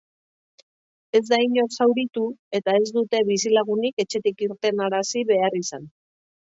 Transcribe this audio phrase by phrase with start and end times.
[1.19, 2.25] Ez da inor zauritu,
[2.61, 5.91] eta ez dute bizilagunik etxetik irtenarazi behar izan.